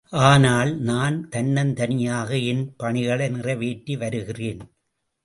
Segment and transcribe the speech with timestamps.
[0.13, 4.63] ஆனால், நான் தன்னந்தனியாக என் பணிகளை நிறைவேற்றி வருகிறேன்.